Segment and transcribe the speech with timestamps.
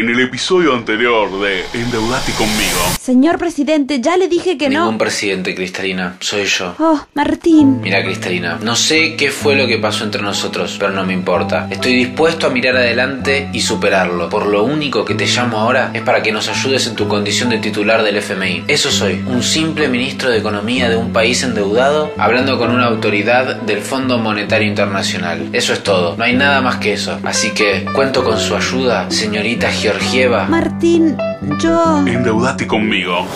[0.00, 2.78] en el episodio anterior de Endeudate conmigo.
[3.00, 4.98] Señor presidente, ya le dije que Ningún no.
[4.98, 6.16] presidente, Cristalina.
[6.20, 6.74] Soy yo.
[6.78, 7.80] Oh, Martín.
[7.80, 11.66] Mira, Cristalina, no sé qué fue lo que pasó entre nosotros, pero no me importa.
[11.70, 14.28] Estoy dispuesto a mirar adelante y superarlo.
[14.28, 17.48] Por lo único que te llamo ahora es para que nos ayudes en tu condición
[17.50, 18.64] de titular del FMI.
[18.68, 23.56] Eso soy, un simple ministro de Economía de un país endeudado hablando con una autoridad
[23.62, 25.48] del Fondo Monetario Internacional.
[25.52, 27.18] Eso es todo, no hay nada más que eso.
[27.24, 30.46] Así que cuento con su ayuda, señorita Georgieva.
[30.48, 31.16] Martín,
[31.60, 32.06] yo...
[32.06, 33.26] Endeudate conmigo.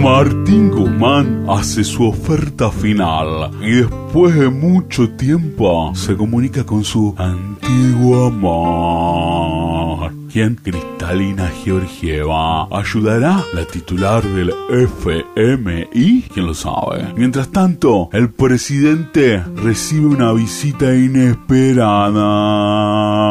[0.00, 7.14] Martín Guzmán hace su oferta final y después de mucho tiempo se comunica con su
[7.18, 10.14] antiguo amor.
[10.32, 10.54] ¿Quién?
[10.56, 12.68] Cristalina Georgieva.
[12.70, 16.24] ¿Ayudará la titular del FMI?
[16.32, 17.12] ¿Quién lo sabe?
[17.16, 23.27] Mientras tanto, el presidente recibe una visita inesperada.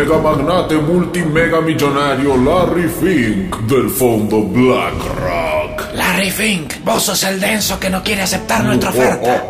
[0.00, 5.92] Mega magnate multimega millonario Larry Fink del fondo BlackRock.
[5.94, 9.44] Larry Fink, vos sos el denso que no quiere aceptar nuestra oferta.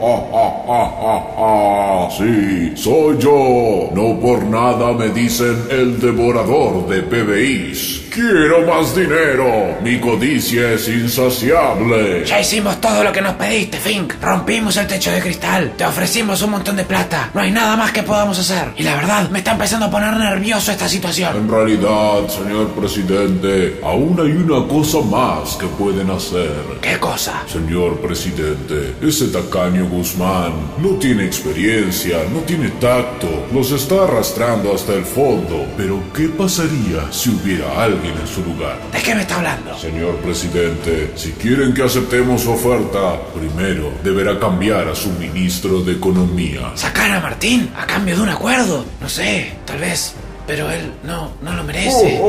[2.20, 3.90] Sí, soy yo.
[3.94, 8.02] No por nada me dicen el devorador de PBIs.
[8.10, 9.78] Quiero más dinero.
[9.82, 12.24] Mi codicia es insaciable.
[12.26, 14.14] Ya hicimos todo lo que nos pediste, Fink.
[14.20, 15.72] Rompimos el techo de cristal.
[15.76, 17.30] Te ofrecimos un montón de plata.
[17.32, 18.72] No hay nada más que podamos hacer.
[18.76, 21.36] Y la verdad, me está empezando a poner nervioso esta situación.
[21.36, 26.50] En realidad, señor presidente, aún hay una cosa más que pueden hacer.
[26.82, 27.44] ¿Qué cosa?
[27.46, 34.94] Señor presidente, ese tacaño Guzmán no tiene experiencia, no tiene tacto, los está arrastrando hasta
[34.94, 35.66] el fondo.
[35.76, 38.78] Pero, ¿qué pasaría si hubiera alguien en su lugar?
[38.92, 39.78] ¿De qué me está hablando?
[39.78, 45.92] Señor presidente, si quieren que aceptemos su oferta, primero deberá cambiar a su ministro de
[45.92, 46.72] Economía.
[46.74, 48.84] ¿Sacar a Martín a cambio de un acuerdo?
[49.00, 50.14] No sé, tal vez.
[50.46, 52.20] Pero él no, no lo merece.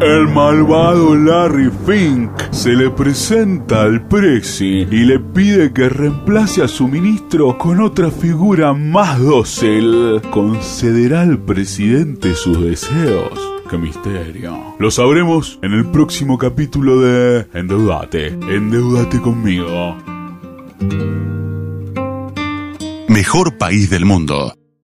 [0.00, 6.68] El malvado Larry Fink se le presenta al Presi y le pide que reemplace a
[6.68, 10.22] su ministro con otra figura más dócil.
[10.30, 13.38] ¿Concederá al presidente sus deseos?
[13.68, 14.56] ¡Qué misterio!
[14.78, 18.28] Lo sabremos en el próximo capítulo de Endeudate.
[18.28, 19.98] Endeudate conmigo.
[23.08, 24.54] Mejor país del mundo.